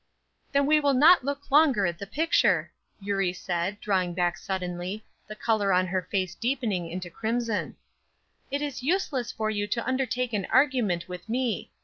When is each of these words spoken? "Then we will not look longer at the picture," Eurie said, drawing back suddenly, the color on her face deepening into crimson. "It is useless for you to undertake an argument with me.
"Then 0.51 0.65
we 0.65 0.79
will 0.79 0.95
not 0.95 1.23
look 1.23 1.51
longer 1.51 1.85
at 1.85 1.99
the 1.99 2.07
picture," 2.07 2.71
Eurie 3.01 3.33
said, 3.33 3.79
drawing 3.79 4.15
back 4.15 4.35
suddenly, 4.35 5.05
the 5.27 5.35
color 5.35 5.71
on 5.71 5.85
her 5.85 6.01
face 6.01 6.33
deepening 6.33 6.89
into 6.89 7.11
crimson. 7.11 7.75
"It 8.49 8.63
is 8.63 8.81
useless 8.81 9.31
for 9.31 9.51
you 9.51 9.67
to 9.67 9.85
undertake 9.87 10.33
an 10.33 10.47
argument 10.49 11.07
with 11.07 11.29
me. 11.29 11.71